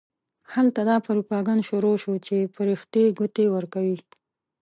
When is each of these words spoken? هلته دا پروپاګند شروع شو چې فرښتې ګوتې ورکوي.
هلته 0.53 0.81
دا 0.89 0.95
پروپاګند 1.07 1.61
شروع 1.69 1.95
شو 2.03 2.13
چې 2.25 2.37
فرښتې 2.55 3.03
ګوتې 3.17 3.45
ورکوي. 3.55 3.97